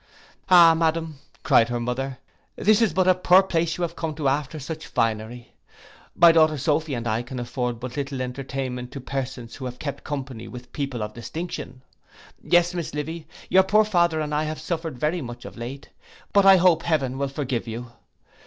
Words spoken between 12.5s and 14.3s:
Miss Livy, your poor father